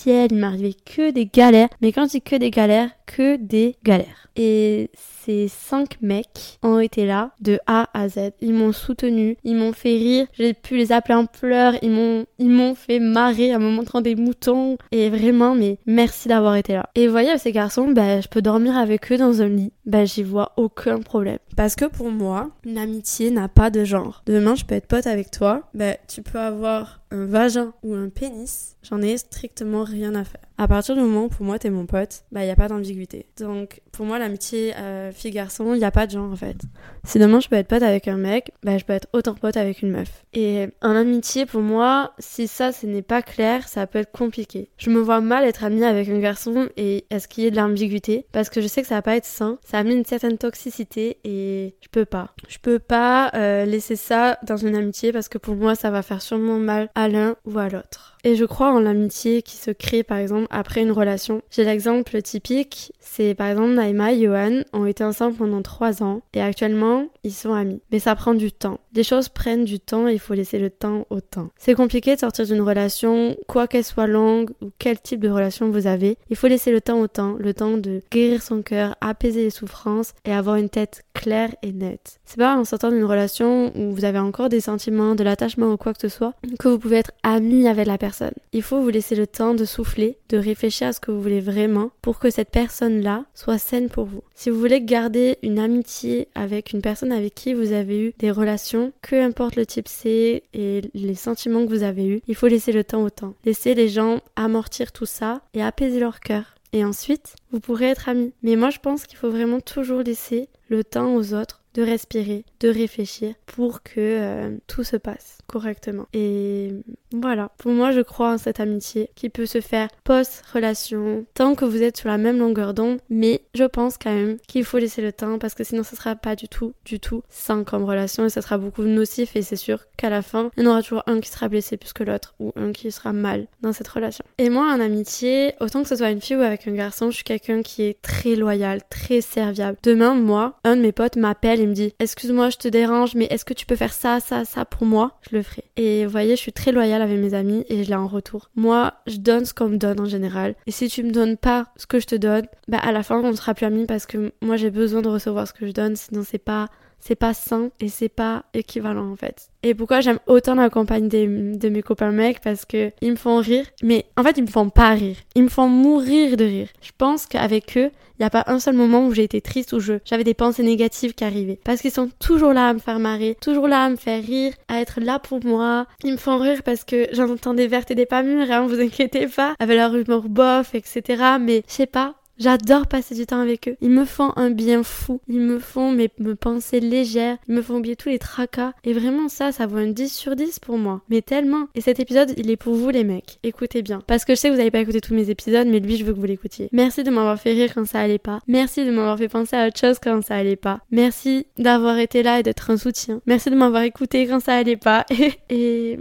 il 0.07 0.37
m'arrivait 0.37 0.75
que 0.85 1.11
des 1.11 1.27
galères, 1.27 1.69
mais 1.81 1.93
quand 1.93 2.07
je 2.07 2.13
dis 2.13 2.23
que 2.23 2.37
des 2.37 2.51
galères, 2.51 2.91
que 3.07 3.37
des 3.37 3.77
galères. 3.85 4.29
Et 4.37 4.91
ces 4.95 5.49
cinq 5.49 6.01
mecs 6.01 6.59
ont 6.63 6.79
été 6.79 7.05
là 7.05 7.33
de 7.41 7.59
A 7.67 7.89
à 7.95 8.09
Z. 8.09 8.31
Ils 8.41 8.55
m'ont 8.55 8.73
soutenu, 8.73 9.37
ils 9.45 9.57
m'ont 9.57 9.73
fait 9.73 9.97
rire, 9.97 10.27
j'ai 10.33 10.55
pu 10.55 10.77
les 10.77 10.93
appeler 10.93 11.15
en 11.15 11.27
pleurs, 11.27 11.75
ils 11.83 11.91
m'ont 11.91 12.25
ils 12.39 12.49
m'ont 12.49 12.75
fait 12.75 13.01
marrer 13.01 13.55
en 13.55 13.59
me 13.59 13.71
montrant 13.71 14.01
des 14.01 14.15
moutons 14.15 14.79
et 14.93 15.11
vraiment 15.11 15.55
mais 15.55 15.79
merci 15.87 16.29
d'avoir 16.29 16.57
été 16.57 16.75
là. 16.75 16.89
Et 16.95 17.07
vous 17.07 17.13
voyez 17.13 17.37
ces 17.39 17.53
garçons, 17.53 17.89
ben 17.89 18.23
je 18.23 18.29
peux 18.29 18.43
dormir 18.43 18.77
avec 18.77 19.11
eux 19.13 19.19
dans 19.19 19.43
un 19.43 19.49
lit. 19.49 19.73
Ben 19.91 20.07
j'y 20.07 20.23
vois 20.23 20.53
aucun 20.57 21.01
problème. 21.01 21.41
Parce 21.57 21.75
que 21.75 21.85
pour 21.85 22.13
moi, 22.13 22.51
l'amitié 22.65 23.33
n'a 23.33 23.49
pas 23.49 23.71
de 23.71 23.83
genre. 23.83 24.23
Demain, 24.25 24.55
je 24.55 24.65
peux 24.65 24.77
être 24.77 24.87
pote 24.87 25.09
avec 25.09 25.33
toi, 25.33 25.69
ben 25.75 25.97
tu 26.07 26.23
peux 26.23 26.39
avoir 26.39 27.01
un 27.11 27.27
vagin 27.27 27.73
ou 27.83 27.95
un 27.95 28.09
pénis, 28.09 28.77
j'en 28.85 29.03
ai 29.03 29.17
strictement 29.19 29.83
rien 29.83 30.15
à 30.15 30.23
faire. 30.23 30.43
À 30.61 30.69
partir 30.69 30.95
du 30.95 31.01
moment 31.01 31.25
où 31.25 31.29
pour 31.31 31.47
moi 31.47 31.59
t'es 31.59 31.71
mon 31.71 31.87
pote, 31.87 32.25
bah 32.33 32.45
y 32.45 32.51
a 32.51 32.55
pas 32.55 32.69
d'ambiguïté. 32.69 33.25
Donc 33.39 33.81
pour 33.93 34.05
moi 34.05 34.19
l'amitié 34.19 34.75
euh, 34.77 35.11
fille-garçon, 35.11 35.73
il 35.73 35.81
y 35.81 35.87
a 35.87 35.91
pas 35.91 36.07
de 36.07 36.11
genre 36.11 36.31
en 36.31 36.37
fait. 36.37 36.59
Si 37.03 37.19
demain 37.19 37.41
je 37.41 37.49
peux 37.49 37.57
être 37.57 37.67
pote 37.67 37.83
avec 37.83 38.09
un 38.09 38.19
mec, 38.19 38.53
bah 38.63 38.77
je 38.77 38.85
peux 38.85 38.93
être 38.93 39.09
autant 39.15 39.33
pote 39.33 39.57
avec 39.57 39.81
une 39.81 39.91
meuf. 39.91 40.23
Et 40.35 40.69
en 40.83 40.95
amitié 40.95 41.47
pour 41.47 41.63
moi, 41.63 42.13
si 42.19 42.47
ça 42.47 42.73
ce 42.73 42.85
n'est 42.85 43.01
pas 43.01 43.23
clair, 43.23 43.69
ça 43.69 43.87
peut 43.87 44.01
être 44.01 44.13
compliqué. 44.13 44.69
Je 44.77 44.91
me 44.91 45.01
vois 45.01 45.23
mal 45.23 45.47
être 45.47 45.65
amie 45.65 45.83
avec 45.83 46.11
un 46.11 46.19
garçon 46.19 46.69
et 46.77 47.07
est-ce 47.09 47.27
qu'il 47.27 47.45
y 47.45 47.47
ait 47.47 47.51
de 47.51 47.57
l'ambiguïté? 47.57 48.27
Parce 48.31 48.51
que 48.51 48.61
je 48.61 48.67
sais 48.67 48.83
que 48.83 48.89
ça 48.89 48.97
va 48.97 49.03
pas 49.03 49.17
être 49.17 49.25
sain, 49.25 49.59
ça 49.65 49.79
amène 49.79 49.97
une 49.97 50.05
certaine 50.05 50.37
toxicité 50.37 51.17
et 51.25 51.75
je 51.81 51.89
peux 51.89 52.05
pas. 52.05 52.35
Je 52.49 52.59
peux 52.59 52.79
pas 52.79 53.31
euh, 53.33 53.65
laisser 53.65 53.97
ça 53.97 54.39
dans 54.43 54.59
une 54.59 54.77
amitié 54.77 55.11
parce 55.11 55.31
que 55.31 55.39
pour 55.39 55.57
moi 55.57 55.75
ça 55.75 55.91
va 55.91 56.03
faire 56.03 56.21
sûrement 56.21 56.59
mal 56.59 56.91
à 56.95 57.09
l'un 57.09 57.37
ou 57.47 57.59
à 57.59 57.71
l'autre. 57.71 58.19
Et 58.23 58.37
je 58.37 58.45
crois 58.45 58.73
en 58.73 58.81
l'amitié 58.81 59.43
qui 59.43 59.57
se 59.57 59.71
crée 59.71 60.03
par 60.03 60.19
exemple 60.19 60.47
après 60.51 60.83
une 60.83 60.93
relation. 60.93 61.43
J'ai 61.51 61.65
l'exemple 61.65 62.21
typique, 62.23 62.93
c'est 63.01 63.35
par 63.35 63.49
exemple 63.49 63.73
Naima 63.73 64.13
et 64.13 64.23
Johan 64.23 64.61
ont 64.73 64.85
été 64.85 65.05
ensemble 65.05 65.37
pendant 65.37 65.63
trois 65.63 66.03
ans 66.03 66.21
et 66.35 66.43
actuellement 66.43 67.07
ils 67.25 67.33
sont 67.33 67.55
amis. 67.55 67.81
Mais 67.91 67.99
ça 67.99 68.15
prend 68.15 68.35
du 68.35 68.53
temps. 68.53 68.79
Les 68.95 69.05
choses 69.05 69.29
prennent 69.29 69.65
du 69.65 69.81
temps 69.81 70.07
et 70.07 70.13
il 70.13 70.19
faut 70.19 70.35
laisser 70.35 70.59
le 70.59 70.71
temps 70.71 71.07
au 71.11 71.21
temps. 71.21 71.49
C'est 71.57 71.75
compliqué 71.75 72.15
de 72.15 72.21
sortir 72.21 72.47
d'une 72.47 72.61
relation, 72.61 73.37
quoi 73.49 73.67
qu'elle 73.67 73.85
soit 73.85 74.07
longue 74.07 74.51
ou 74.61 74.71
quel 74.79 75.01
type 75.01 75.21
de 75.21 75.31
relation 75.31 75.71
vous 75.71 75.87
avez. 75.87 76.19
Il 76.29 76.37
faut 76.37 76.49
laisser 76.49 76.73
le 76.73 76.81
temps 76.81 77.01
au 77.01 77.09
temps, 77.09 77.37
le 77.39 77.55
temps 77.55 77.79
de 77.79 78.03
guérir 78.11 78.43
son 78.43 78.63
cœur, 78.63 78.97
apaiser 79.01 79.45
les 79.45 79.51
souffrances 79.51 80.13
et 80.25 80.33
avoir 80.33 80.57
une 80.57 80.69
tête 80.69 81.05
claire 81.15 81.55
et 81.63 81.73
nette. 81.73 82.21
C'est 82.25 82.39
pas 82.39 82.57
en 82.57 82.65
sortant 82.65 82.91
d'une 82.91 83.05
relation 83.05 83.73
où 83.77 83.93
vous 83.93 84.05
avez 84.05 84.19
encore 84.19 84.49
des 84.49 84.61
sentiments, 84.61 85.15
de 85.15 85.25
l'attachement 85.25 85.73
ou 85.73 85.77
quoi 85.77 85.95
que 85.95 86.01
ce 86.01 86.09
soit 86.09 86.35
que 86.59 86.69
vous 86.69 86.79
pouvez 86.79 86.99
être 86.99 87.13
ami 87.23 87.67
avec 87.67 87.87
la 87.87 87.97
personne 87.97 88.10
Il 88.53 88.63
faut 88.63 88.81
vous 88.81 88.89
laisser 88.89 89.15
le 89.15 89.27
temps 89.27 89.55
de 89.55 89.65
souffler, 89.65 90.19
de 90.29 90.39
réfléchir 90.39 90.89
à 90.89 90.93
ce 90.93 91.01
que 91.01 91.11
vous 91.11 91.21
voulez 91.21 91.41
vraiment 91.41 91.91
pour 92.03 92.19
que 92.19 92.31
cette 92.31 92.51
personne-là 92.51 93.25
soit 93.35 93.59
saine 93.59 93.89
pour 93.89 94.05
vous. 94.05 94.23
Si 94.35 94.51
vous 94.51 94.59
voulez 94.59 94.81
garder 94.81 95.39
une 95.43 95.59
amitié 95.59 96.29
avec 96.35 96.73
une 96.73 96.83
personne 96.83 97.13
avec 97.13 97.35
qui 97.35 97.55
vous 97.55 97.73
avez 97.73 98.01
eu 98.01 98.13
des 98.19 98.31
relations, 98.31 98.93
peu 99.03 99.21
importe 99.21 99.57
le 99.57 99.67
type 99.67 99.89
c'est 99.89 100.43
et 100.55 100.83
les 100.95 101.15
sentiments 101.15 101.65
que 101.65 101.71
vous 101.71 101.83
avez 101.83 102.07
eus, 102.07 102.23
il 102.27 102.35
faut 102.35 102.49
laisser 102.49 102.73
le 102.73 102.85
temps 102.85 103.03
au 103.03 103.11
temps. 103.11 103.35
Laisser 103.45 103.75
les 103.75 103.89
gens 103.89 104.21
amortir 104.37 104.93
tout 104.93 105.07
ça 105.07 105.43
et 105.55 105.63
apaiser 105.63 106.01
leur 106.01 106.21
cœur. 106.21 106.55
Et 106.73 106.85
ensuite, 106.85 107.35
vous 107.51 107.61
pourrez 107.61 107.87
être 107.87 108.09
amis. 108.09 108.33
Mais 108.43 108.55
moi, 108.55 108.71
je 108.71 108.79
pense 108.79 109.07
qu'il 109.07 109.19
faut 109.19 109.31
vraiment 109.31 109.61
toujours 109.61 110.03
laisser 110.03 110.49
le 110.69 110.85
temps 110.85 111.15
aux 111.17 111.35
autres 111.35 111.60
de 111.75 111.83
respirer, 111.83 112.45
de 112.61 112.69
réfléchir 112.69 113.35
pour 113.47 113.83
que 113.83 113.99
euh, 113.99 114.57
tout 114.67 114.85
se 114.85 114.97
passe 114.97 115.39
correctement. 115.47 116.07
Et 116.13 116.73
voilà, 117.13 117.51
pour 117.59 117.73
moi 117.73 117.91
je 117.93 118.01
crois 118.01 118.35
en 118.35 118.39
cette 118.39 118.61
amitié 118.61 119.11
qui 119.15 119.31
peut 119.31 119.47
se 119.47 119.61
faire 119.61 119.89
post-relation, 120.05 121.27
tant 121.35 121.55
que 121.55 121.65
vous 121.65 121.83
êtes 121.83 121.97
sur 121.97 122.09
la 122.09 122.19
même 122.19 122.39
longueur 122.39 122.75
d'onde, 122.75 122.99
mais 123.09 123.43
je 123.55 123.65
pense 123.65 123.99
quand 123.99 124.15
même 124.15 124.39
qu'il 124.47 124.65
faut 124.65 124.79
laisser 124.79 125.03
le 125.03 125.13
temps 125.13 125.39
parce 125.39 125.55
que 125.55 125.65
sinon 125.65 125.83
ce 125.83 125.97
sera 125.97 126.15
pas 126.15 126.37
du 126.37 126.49
tout, 126.49 126.73
du 126.85 127.01
tout 127.01 127.23
sain 127.29 127.65
comme 127.65 127.85
relation 127.85 128.25
et 128.25 128.31
ça 128.31 128.43
sera 128.43 128.59
beaucoup 128.59 128.83
nocif 128.83 129.35
et 129.35 129.43
c'est 129.43 129.57
sûr 129.57 129.81
qu'à 129.97 130.11
la 130.11 130.23
fin, 130.23 130.51
il 130.57 130.65
y 130.65 130.67
en 130.67 130.71
aura 130.71 130.83
toujours 130.83 131.03
un 131.07 131.21
qui 131.21 131.29
sera 131.29 131.49
blessé 131.49 131.77
plus 131.77 131.93
que 131.93 132.05
l'autre 132.05 132.35
ou 132.39 132.53
un 132.57 132.73
qui 132.73 132.91
sera 132.93 133.13
mal 133.13 133.47
dans 133.61 133.73
cette 133.73 133.89
relation. 133.89 134.25
Et 134.39 134.51
moi 134.51 134.73
en 134.73 134.81
amitié, 134.81 135.55
autant 135.61 135.83
que 135.83 135.89
ce 135.89 135.97
soit 135.97 136.11
une 136.11 136.21
fille 136.21 136.37
ou 136.37 136.43
avec 136.43 136.67
un 136.69 136.73
garçon, 136.73 137.11
je 137.11 137.17
suis 137.17 137.25
quelqu'un 137.25 137.63
qui 137.63 137.83
est 137.83 138.01
très 138.03 138.37
loyal, 138.37 138.81
très 138.89 139.21
serviable. 139.21 139.79
Demain, 139.83 140.15
moi, 140.15 140.59
un 140.65 140.77
de 140.77 140.83
mes 140.83 140.93
potes 140.93 141.17
m'appelle 141.17 141.60
il 141.63 141.69
me 141.69 141.75
dit 141.75 141.95
Excuse-moi, 141.99 142.51
je 142.51 142.59
te 142.59 142.69
dérange, 142.69 143.15
mais 143.15 143.27
est-ce 143.27 143.45
que 143.45 143.55
tu 143.55 143.67
peux 143.67 143.77
faire 143.77 143.93
ça, 143.93 144.21
ça, 144.21 144.45
ça 144.45 144.65
pour 144.65 144.87
moi? 144.87 145.19
Je 145.29 145.37
le 145.37 145.43
ferai. 145.43 145.65
Et 145.77 146.05
vous 146.05 146.11
voyez, 146.11 146.37
je 146.37 146.41
suis 146.41 146.53
très 146.53 146.73
loyale 146.73 147.03
avec 147.03 147.19
mes 147.19 147.35
amis 147.35 147.65
et 147.69 147.85
je 147.85 147.89
l'ai 147.89 147.97
en 147.97 148.07
retour. 148.07 148.51
Moi, 148.57 148.95
je 149.07 149.19
donne 149.19 149.45
ce 149.45 149.55
qu'on 149.55 149.69
me 149.69 149.77
donne 149.77 150.01
en 150.01 150.07
général. 150.07 150.55
Et 150.67 150.71
si 150.71 150.89
tu 150.89 151.03
me 151.03 151.11
donnes 151.11 151.37
pas 151.37 151.67
ce 151.77 151.87
que 151.87 152.01
je 152.01 152.07
te 152.07 152.15
donne, 152.15 152.47
bah 152.69 152.79
à 152.79 152.93
la 152.93 153.03
fin, 153.03 153.21
on 153.21 153.31
ne 153.31 153.37
sera 153.37 153.55
plus 153.55 153.67
amis 153.67 153.87
parce 153.87 154.07
que 154.07 154.33
moi, 154.43 154.57
j'ai 154.57 154.71
besoin 154.71 155.03
de 155.03 155.09
recevoir 155.09 155.47
ce 155.47 155.53
que 155.53 155.67
je 155.67 155.73
donne, 155.73 155.97
sinon 155.97 156.23
c'est 156.25 156.39
pas 156.39 156.69
c'est 157.01 157.15
pas 157.15 157.35
sain 157.35 157.71
et 157.81 157.89
c'est 157.89 158.09
pas 158.09 158.45
équivalent 158.55 159.11
en 159.11 159.17
fait. 159.17 159.49
Et 159.63 159.75
pourquoi 159.75 160.01
j'aime 160.01 160.19
autant 160.27 160.55
la 160.55 160.71
compagnie 160.71 161.09
de 161.09 161.69
mes 161.69 161.83
copains 161.83 162.13
mecs 162.13 162.41
Parce 162.41 162.65
que 162.65 162.93
ils 163.01 163.11
me 163.11 163.17
font 163.17 163.39
rire, 163.39 163.67
mais 163.83 164.07
en 164.17 164.23
fait 164.23 164.39
ils 164.39 164.45
me 164.45 164.49
font 164.49 164.71
pas 164.71 164.91
rire. 164.91 165.17
Ils 165.35 165.45
me 165.45 165.49
font 165.49 165.69
mourir 165.69 166.37
de 166.37 166.45
rire. 166.45 166.69
Je 166.81 166.91
pense 166.97 167.27
qu'avec 167.27 167.77
eux, 167.77 167.91
il 168.21 168.25
n'y 168.25 168.27
a 168.27 168.31
pas 168.31 168.45
un 168.49 168.59
seul 168.59 168.75
moment 168.75 169.07
où 169.07 169.15
j'ai 169.15 169.25
été 169.25 169.41
triste 169.41 169.73
ou 169.73 169.81
j'avais 169.81 170.25
des 170.25 170.35
pensées 170.35 170.63
négatives 170.63 171.15
qui 171.15 171.25
arrivaient. 171.25 171.59
Parce 171.65 171.81
qu'ils 171.81 171.91
sont 171.91 172.11
toujours 172.19 172.53
là 172.53 172.69
à 172.69 172.75
me 172.75 172.79
faire 172.79 172.99
marrer, 172.99 173.35
toujours 173.41 173.67
là 173.67 173.85
à 173.85 173.89
me 173.89 173.97
faire 173.97 174.23
rire, 174.23 174.53
à 174.69 174.81
être 174.83 175.01
là 175.01 175.19
pour 175.19 175.43
moi. 175.43 175.87
Ils 176.05 176.13
me 176.13 176.17
font 176.19 176.39
rire 176.39 176.63
parce 176.63 176.85
que 176.85 177.09
j'en 177.13 177.31
entends 177.31 177.55
des 177.55 177.67
vertes 177.67 177.91
et 177.91 177.95
des 177.95 178.05
pas 178.05 178.23
mûres, 178.23 178.51
hein, 178.51 178.67
vous 178.67 178.79
inquiétez 178.79 179.27
pas. 179.27 179.55
Avec 179.59 179.79
leur 179.79 179.95
humour 179.97 180.29
bof, 180.29 180.75
etc. 180.75 181.37
Mais 181.41 181.63
je 181.67 181.73
sais 181.73 181.87
pas, 181.87 182.15
J'adore 182.41 182.87
passer 182.87 183.15
du 183.15 183.27
temps 183.27 183.41
avec 183.41 183.69
eux. 183.69 183.77
Ils 183.83 183.91
me 183.91 184.07
font 184.07 184.33
un 184.37 184.51
bien 184.51 184.83
fou. 184.83 185.21
Ils 185.29 185.41
me 185.41 185.59
font 185.59 185.93
mes, 185.93 186.09
me 186.19 186.35
penser 186.35 186.81
légère. 186.81 187.37
Ils 187.47 187.55
me 187.55 187.61
font 187.61 187.77
oublier 187.77 187.97
tous 187.97 188.09
les 188.09 188.19
tracas. 188.19 188.73
Et 188.83 188.95
vraiment 188.95 189.29
ça, 189.29 189.53
ça 189.53 189.67
vaut 189.67 189.77
un 189.77 189.89
10 189.89 190.11
sur 190.11 190.35
10 190.37 190.59
pour 190.59 190.79
moi. 190.79 191.03
Mais 191.11 191.21
tellement. 191.21 191.69
Et 191.75 191.83
cet 191.83 192.01
épisode, 192.01 192.33
il 192.39 192.51
est 192.51 192.57
pour 192.57 192.75
vous 192.75 192.89
les 192.89 193.05
mecs. 193.05 193.39
Écoutez 193.43 193.83
bien. 193.83 194.03
Parce 194.07 194.25
que 194.25 194.35
je 194.35 194.41
sais 194.41 194.49
que 194.49 194.55
vous 194.55 194.59
n'avez 194.59 194.71
pas 194.71 194.81
écouté 194.81 195.03
tous 195.03 195.13
mes 195.13 195.29
épisodes, 195.29 195.69
mais 195.69 195.81
lui, 195.81 195.99
je 195.99 196.05
veux 196.07 196.15
que 196.15 196.19
vous 196.19 196.25
l'écoutiez. 196.25 196.71
Merci 196.73 197.05
de 197.05 197.11
m'avoir 197.11 197.39
fait 197.39 197.53
rire 197.53 197.75
quand 197.75 197.87
ça 197.87 198.01
allait 198.01 198.19
pas. 198.19 198.41
Merci 198.49 198.87
de 198.87 198.91
m'avoir 198.91 199.19
fait 199.19 199.29
penser 199.29 199.57
à 199.57 199.67
autre 199.67 199.79
chose 199.79 199.99
quand 200.03 200.25
ça 200.25 200.37
allait 200.37 200.57
pas. 200.57 200.81
Merci 200.91 201.47
d'avoir 201.59 201.99
été 201.99 202.23
là 202.23 202.41
et 202.41 202.43
d'être 202.43 202.71
un 202.71 202.79
soutien. 202.79 203.21
Merci 203.27 203.51
de 203.51 203.57
m'avoir 203.57 203.83
écouté 203.83 204.27
quand 204.27 204.41
ça 204.41 204.55
allait 204.55 204.79
pas. 204.79 205.05
et... 205.51 205.99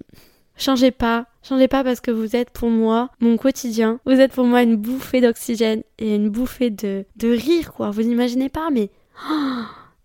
Changez 0.59 0.91
pas, 0.91 1.25
changez 1.41 1.69
pas 1.69 1.85
parce 1.85 2.01
que 2.01 2.11
vous 2.11 2.35
êtes 2.35 2.49
pour 2.49 2.69
moi 2.69 3.09
mon 3.21 3.37
quotidien. 3.37 4.01
Vous 4.05 4.19
êtes 4.19 4.33
pour 4.33 4.43
moi 4.43 4.61
une 4.61 4.75
bouffée 4.75 5.21
d'oxygène 5.21 5.83
et 5.97 6.15
une 6.15 6.27
bouffée 6.27 6.69
de, 6.69 7.05
de 7.15 7.29
rire, 7.29 7.71
quoi. 7.71 7.91
Vous 7.91 8.01
n'imaginez 8.01 8.49
pas, 8.49 8.69
mais 8.69 8.89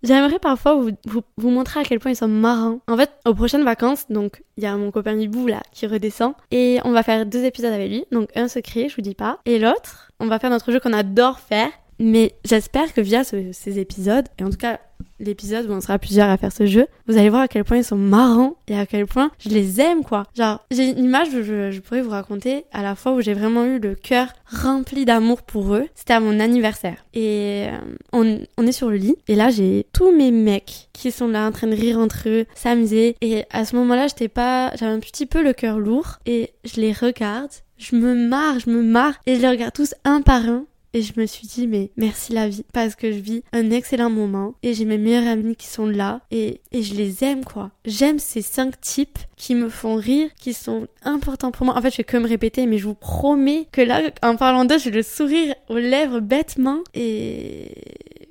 j'aimerais 0.04 0.38
parfois 0.38 0.76
vous, 0.76 0.90
vous, 1.36 1.50
montrer 1.50 1.80
à 1.80 1.82
quel 1.82 1.98
point 1.98 2.12
ils 2.12 2.16
sont 2.16 2.28
marrants. 2.28 2.78
En 2.86 2.96
fait, 2.96 3.10
aux 3.26 3.34
prochaines 3.34 3.64
vacances, 3.64 4.06
donc 4.10 4.44
il 4.56 4.62
y 4.62 4.66
a 4.66 4.76
mon 4.76 4.92
copain 4.92 5.14
Mibou 5.14 5.48
là 5.48 5.60
qui 5.72 5.88
redescend 5.88 6.34
et 6.52 6.78
on 6.84 6.92
va 6.92 7.02
faire 7.02 7.26
deux 7.26 7.42
épisodes 7.42 7.72
avec 7.72 7.90
lui. 7.90 8.04
Donc 8.12 8.30
un 8.36 8.46
secret, 8.46 8.88
je 8.88 8.94
vous 8.94 9.02
dis 9.02 9.16
pas, 9.16 9.40
et 9.46 9.58
l'autre, 9.58 10.12
on 10.20 10.28
va 10.28 10.38
faire 10.38 10.50
notre 10.50 10.70
jeu 10.70 10.78
qu'on 10.78 10.92
adore 10.92 11.40
faire. 11.40 11.70
Mais 11.98 12.34
j'espère 12.44 12.92
que 12.92 13.00
via 13.00 13.24
ces 13.24 13.78
épisodes, 13.78 14.26
et 14.38 14.44
en 14.44 14.50
tout 14.50 14.56
cas 14.56 14.80
l'épisode 15.20 15.68
où 15.68 15.72
on 15.72 15.80
sera 15.80 15.98
plusieurs 15.98 16.28
à 16.28 16.36
faire 16.36 16.52
ce 16.52 16.66
jeu, 16.66 16.86
vous 17.06 17.16
allez 17.16 17.30
voir 17.30 17.42
à 17.42 17.48
quel 17.48 17.64
point 17.64 17.78
ils 17.78 17.84
sont 17.84 17.96
marrants 17.96 18.56
et 18.68 18.78
à 18.78 18.86
quel 18.86 19.06
point 19.06 19.30
je 19.38 19.48
les 19.48 19.80
aime 19.80 20.02
quoi. 20.02 20.24
Genre, 20.36 20.64
j'ai 20.70 20.90
une 20.90 21.04
image 21.04 21.28
je, 21.30 21.80
pourrais 21.80 22.02
vous 22.02 22.10
raconter 22.10 22.64
à 22.72 22.82
la 22.82 22.94
fois 22.94 23.12
où 23.12 23.20
j'ai 23.20 23.34
vraiment 23.34 23.64
eu 23.64 23.78
le 23.78 23.94
cœur 23.94 24.28
rempli 24.46 25.04
d'amour 25.04 25.42
pour 25.42 25.74
eux. 25.74 25.86
C'était 25.94 26.14
à 26.14 26.20
mon 26.20 26.40
anniversaire. 26.40 27.04
Et 27.14 27.66
euh, 27.68 27.78
on, 28.12 28.40
on 28.56 28.66
est 28.66 28.72
sur 28.72 28.90
le 28.90 28.96
lit 28.96 29.16
et 29.28 29.34
là 29.34 29.50
j'ai 29.50 29.86
tous 29.92 30.12
mes 30.12 30.30
mecs 30.30 30.88
qui 30.92 31.10
sont 31.10 31.28
là 31.28 31.46
en 31.46 31.52
train 31.52 31.66
de 31.66 31.74
rire 31.74 31.98
entre 31.98 32.28
eux, 32.28 32.46
s'amuser. 32.54 33.16
Et 33.20 33.44
à 33.50 33.64
ce 33.64 33.76
moment-là, 33.76 34.06
j'étais 34.08 34.28
pas, 34.28 34.72
j'avais 34.76 34.92
un 34.92 35.00
petit 35.00 35.26
peu 35.26 35.42
le 35.42 35.52
cœur 35.52 35.78
lourd 35.78 36.18
et 36.26 36.50
je 36.64 36.80
les 36.80 36.92
regarde. 36.92 37.50
Je 37.76 37.96
me 37.96 38.14
marre, 38.14 38.60
je 38.60 38.70
me 38.70 38.82
marre 38.82 39.14
et 39.26 39.34
je 39.34 39.40
les 39.40 39.48
regarde 39.48 39.72
tous 39.72 39.94
un 40.04 40.22
par 40.22 40.48
un 40.48 40.64
et 40.94 41.02
je 41.02 41.12
me 41.20 41.26
suis 41.26 41.46
dit, 41.46 41.66
mais 41.66 41.90
merci 41.96 42.32
la 42.32 42.48
vie, 42.48 42.64
parce 42.72 42.94
que 42.94 43.10
je 43.10 43.18
vis 43.18 43.42
un 43.52 43.70
excellent 43.70 44.10
moment 44.10 44.54
et 44.62 44.74
j'ai 44.74 44.84
mes 44.84 44.96
meilleurs 44.96 45.26
amis 45.26 45.56
qui 45.56 45.66
sont 45.66 45.86
là 45.86 46.20
et, 46.30 46.60
et 46.70 46.82
je 46.82 46.94
les 46.94 47.24
aime, 47.24 47.44
quoi. 47.44 47.72
J'aime 47.84 48.20
ces 48.20 48.42
cinq 48.42 48.80
types 48.80 49.18
qui 49.36 49.56
me 49.56 49.68
font 49.68 49.96
rire, 49.96 50.30
qui 50.38 50.54
sont 50.54 50.86
importants 51.02 51.50
pour 51.50 51.66
moi. 51.66 51.76
En 51.76 51.82
fait, 51.82 51.90
je 51.90 51.96
vais 51.98 52.04
que 52.04 52.16
me 52.16 52.28
répéter, 52.28 52.66
mais 52.66 52.78
je 52.78 52.84
vous 52.84 52.94
promets 52.94 53.66
que 53.72 53.80
là, 53.80 54.02
en 54.22 54.36
parlant 54.36 54.64
d'eux, 54.64 54.78
j'ai 54.78 54.92
le 54.92 55.02
sourire 55.02 55.54
aux 55.68 55.78
lèvres 55.78 56.20
bêtement 56.20 56.78
et 56.94 57.72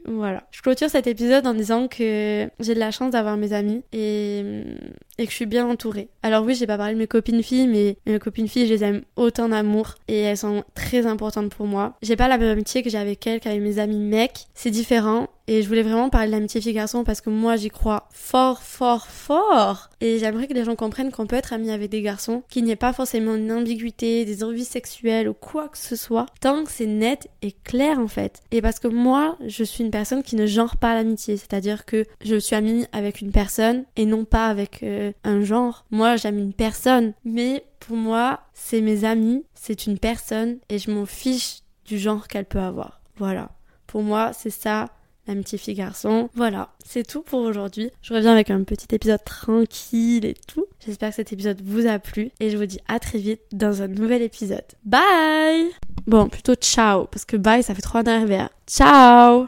voilà. 0.05 0.43
Je 0.51 0.61
clôture 0.61 0.89
cet 0.89 1.07
épisode 1.07 1.47
en 1.47 1.53
disant 1.53 1.87
que 1.87 2.49
j'ai 2.59 2.73
de 2.73 2.79
la 2.79 2.91
chance 2.91 3.11
d'avoir 3.11 3.37
mes 3.37 3.53
amis 3.53 3.83
et, 3.93 4.43
et 5.17 5.25
que 5.25 5.31
je 5.31 5.35
suis 5.35 5.45
bien 5.45 5.67
entourée. 5.67 6.09
Alors 6.23 6.43
oui, 6.43 6.55
j'ai 6.55 6.67
pas 6.67 6.77
parlé 6.77 6.93
de 6.93 6.99
mes 6.99 7.07
copines 7.07 7.43
filles, 7.43 7.67
mais 7.67 7.97
mes 8.05 8.19
copines 8.19 8.47
filles, 8.47 8.67
je 8.67 8.73
les 8.73 8.83
aime 8.83 9.01
autant 9.15 9.49
d'amour 9.49 9.95
et 10.07 10.19
elles 10.19 10.37
sont 10.37 10.63
très 10.73 11.05
importantes 11.05 11.53
pour 11.53 11.67
moi. 11.67 11.95
J'ai 12.01 12.15
pas 12.15 12.27
la 12.27 12.37
même 12.37 12.49
amitié 12.49 12.83
que 12.83 12.89
j'ai 12.89 12.97
avec 12.97 13.25
elles 13.27 13.39
qu'avec 13.39 13.61
mes 13.61 13.79
amis 13.79 13.99
mecs. 13.99 14.47
C'est 14.53 14.71
différent 14.71 15.27
et 15.47 15.61
je 15.61 15.67
voulais 15.67 15.83
vraiment 15.83 16.09
parler 16.09 16.27
de 16.27 16.31
l'amitié 16.31 16.61
fille-garçon 16.61 17.03
parce 17.03 17.19
que 17.19 17.29
moi 17.29 17.57
j'y 17.57 17.69
crois 17.69 18.07
fort, 18.11 18.63
fort, 18.63 19.07
fort. 19.07 19.89
Et 19.99 20.17
j'aimerais 20.17 20.47
que 20.47 20.53
les 20.53 20.63
gens 20.63 20.75
comprennent 20.75 21.11
qu'on 21.11 21.27
peut 21.27 21.35
être 21.35 21.51
ami 21.53 21.69
avec 21.71 21.89
des 21.89 22.01
garçons, 22.01 22.43
qu'il 22.49 22.63
n'y 22.63 22.71
ait 22.71 22.77
pas 22.77 22.93
forcément 22.93 23.35
une 23.35 23.51
ambiguïté, 23.51 24.23
des 24.25 24.43
envies 24.43 24.65
sexuelles 24.65 25.27
ou 25.27 25.33
quoi 25.33 25.67
que 25.67 25.77
ce 25.77 25.95
soit, 25.95 26.27
tant 26.39 26.63
que 26.63 26.71
c'est 26.71 26.85
net 26.85 27.27
et 27.41 27.51
clair 27.51 27.99
en 27.99 28.07
fait. 28.07 28.41
Et 28.51 28.61
parce 28.61 28.79
que 28.79 28.87
moi, 28.87 29.37
je 29.45 29.63
suis 29.63 29.83
une 29.83 29.91
personne 29.91 30.23
qui 30.23 30.35
ne 30.37 30.45
genre 30.45 30.77
pas 30.77 30.93
l'amitié, 30.93 31.35
c'est-à-dire 31.35 31.85
que 31.85 32.05
je 32.23 32.35
suis 32.37 32.55
amie 32.55 32.85
avec 32.93 33.19
une 33.19 33.31
personne 33.31 33.83
et 33.97 34.05
non 34.05 34.23
pas 34.23 34.47
avec 34.47 34.81
euh, 34.83 35.02
un 35.23 35.41
genre. 35.41 35.85
Moi, 35.91 36.15
j'aime 36.15 36.37
une 36.37 36.53
personne, 36.53 37.13
mais 37.25 37.65
pour 37.79 37.97
moi, 37.97 38.41
c'est 38.53 38.81
mes 38.81 39.05
amis, 39.05 39.43
c'est 39.53 39.85
une 39.85 39.99
personne 39.99 40.57
et 40.69 40.79
je 40.79 40.91
m'en 40.91 41.05
fiche 41.05 41.59
du 41.85 41.97
genre 41.97 42.27
qu'elle 42.27 42.45
peut 42.45 42.59
avoir. 42.59 43.01
Voilà. 43.17 43.51
Pour 43.87 44.03
moi, 44.03 44.31
c'est 44.33 44.49
ça 44.49 44.89
l'amitié 45.27 45.57
fille-garçon. 45.57 46.29
Voilà, 46.33 46.69
c'est 46.83 47.07
tout 47.07 47.21
pour 47.21 47.39
aujourd'hui. 47.39 47.91
Je 48.01 48.13
reviens 48.13 48.33
avec 48.33 48.49
un 48.49 48.63
petit 48.63 48.93
épisode 48.93 49.23
tranquille 49.23 50.25
et 50.25 50.35
tout. 50.47 50.65
J'espère 50.85 51.09
que 51.09 51.15
cet 51.15 51.33
épisode 51.33 51.61
vous 51.63 51.87
a 51.87 51.99
plu 51.99 52.31
et 52.39 52.49
je 52.49 52.57
vous 52.57 52.65
dis 52.65 52.79
à 52.87 52.99
très 52.99 53.19
vite 53.19 53.41
dans 53.51 53.81
un 53.81 53.87
nouvel 53.87 54.21
épisode. 54.21 54.65
Bye 54.83 55.69
Bon, 56.05 56.27
plutôt 56.27 56.55
ciao, 56.55 57.05
parce 57.05 57.23
que 57.23 57.37
bye 57.37 57.63
ça 57.63 57.73
fait 57.75 57.81
trop 57.81 58.01
nerveux. 58.01 58.49
Ciao 58.67 59.47